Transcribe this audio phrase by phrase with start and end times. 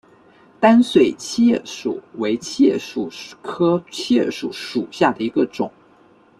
[0.59, 3.07] 单穗桤叶树为桤叶树
[3.43, 5.71] 科桤叶树属下的一个种。